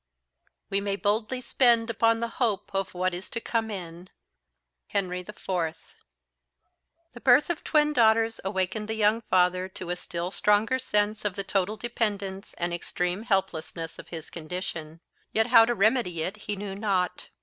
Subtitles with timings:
[0.71, 4.09] "We may boldly spend upon the hope of what Is to come in."
[4.87, 5.27] Henry IV.
[7.13, 11.35] THE birth of twin daughters awakened the young father to a still stronger sense of
[11.35, 15.01] the total dependence and extreme helplessness of his condition.
[15.33, 17.27] Yet how to remedy it he knew not.